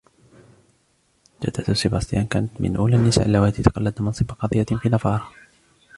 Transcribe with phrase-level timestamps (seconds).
[1.43, 5.27] جدة سيباستيان كانت من أول النساء اللواتي تقلدن منصب قاضية في نافارا.